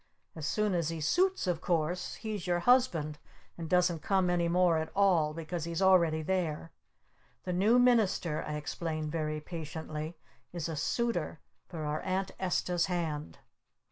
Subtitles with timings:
[0.35, 3.19] As soon as he suits, of course, he's your husband
[3.55, 6.71] and doesn't come any more at all because he's already there!
[7.43, 10.17] The New Minister," I explained very patiently,
[10.51, 13.37] "is a Suitor for our Aunt Esta's hand!"